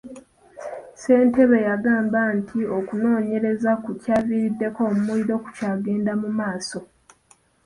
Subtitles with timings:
[0.93, 6.79] Ssentebe yagamba nti okunoonyereza ku kyaviirako omuliro kukyagenda maaso.